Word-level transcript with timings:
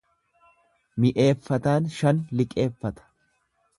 Mi'eeffataan 1.03 1.85
shan 1.99 2.23
liqeeffata. 2.41 3.07